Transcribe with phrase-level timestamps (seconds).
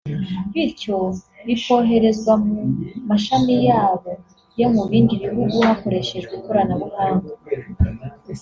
[0.53, 0.97] bityo
[1.47, 2.57] bikoherezwa mu
[3.09, 4.11] mashami yabo
[4.59, 7.29] yo mu bindi bihugu hakoreshejwe ikoranabuhanga